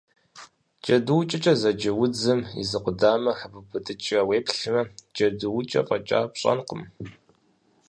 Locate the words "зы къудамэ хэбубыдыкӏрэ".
2.69-4.19